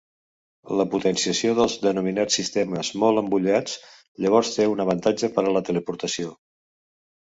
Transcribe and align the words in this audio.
La 0.79 0.85
potenciació 0.93 1.51
dels 1.59 1.75
denominats 1.83 2.39
sistemes 2.41 2.91
molt 3.05 3.23
embullats 3.25 3.79
llavors 4.25 4.53
té 4.59 4.69
un 4.75 4.85
avantatge 4.91 5.35
per 5.39 5.49
a 5.49 5.57
la 5.59 5.67
teleportació. 5.73 6.39